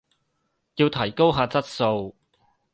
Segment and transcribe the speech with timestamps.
[0.77, 2.15] 要提高下質素